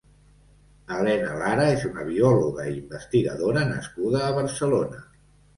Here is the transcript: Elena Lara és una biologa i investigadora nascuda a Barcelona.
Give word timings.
Elena 0.95 1.35
Lara 1.41 1.67
és 1.73 1.85
una 1.89 2.05
biologa 2.09 2.65
i 2.71 2.73
investigadora 2.79 3.67
nascuda 3.75 4.23
a 4.31 4.35
Barcelona. 4.41 5.05